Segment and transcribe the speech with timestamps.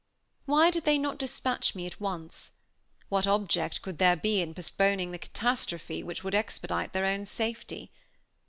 [0.47, 2.53] Why did they not dispatch me at once?
[3.09, 7.91] What object could there be in postponing the catastrophe which would expedite their own safety.